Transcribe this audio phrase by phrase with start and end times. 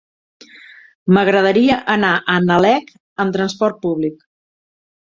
[1.17, 2.93] M'agradaria anar a Nalec
[3.27, 4.29] amb trasport públic.